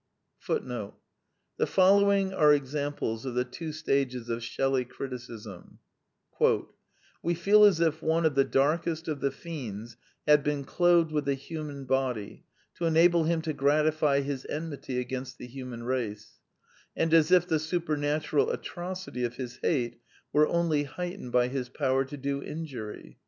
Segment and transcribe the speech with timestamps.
[0.47, 5.77] ^* The following are examples of the two stages of Shelley criticism:
[7.21, 11.29] "We feel as if one of the darkest of the fiends had been clothed with
[11.29, 12.45] a human body
[12.77, 16.39] to enable him to gratify his enmity against the human race,
[16.95, 20.01] and as if the supernatural atrocity of his hate
[20.33, 23.19] were only heightened by his power to do injury.